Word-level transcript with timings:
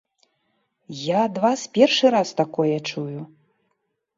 Я 0.99 1.19
ад 1.27 1.35
вас 1.43 1.65
першы 1.75 2.05
раз 2.17 2.29
такое 2.41 2.73
чую! 2.89 3.19